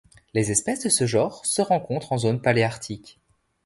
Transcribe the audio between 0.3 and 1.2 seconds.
Les espèces de ce